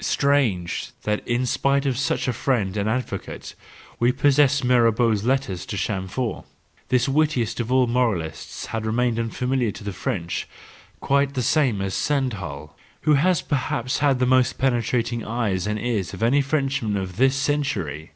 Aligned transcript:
—Strange, 0.00 0.90
that 1.04 1.26
in 1.26 1.46
spite 1.46 1.86
of 1.86 1.96
such 1.96 2.28
a 2.28 2.32
friend 2.34 2.76
and 2.76 2.90
advocate—we 2.90 4.12
possess 4.12 4.62
Mirabeau's 4.62 5.24
letters 5.24 5.64
to 5.64 5.78
Chamfort— 5.78 6.44
this 6.90 7.08
wittiest 7.08 7.58
of 7.58 7.72
all 7.72 7.86
moralists 7.86 8.66
has 8.66 8.82
remained 8.82 9.18
unfamiliar 9.18 9.70
to 9.70 9.82
the 9.82 9.94
French, 9.94 10.46
quite 11.00 11.32
the 11.32 11.40
same 11.42 11.80
as 11.80 11.94
Stendhal, 11.94 12.76
who 13.08 13.14
has 13.14 13.40
perhaps 13.40 14.00
had 14.00 14.18
the 14.18 14.26
most 14.26 14.58
penetrating 14.58 15.24
eyes 15.24 15.66
and 15.66 15.78
ears 15.78 16.12
of 16.12 16.22
any 16.22 16.42
Frenchman 16.42 16.98
of 16.98 17.16
this 17.16 17.34
century. 17.34 18.12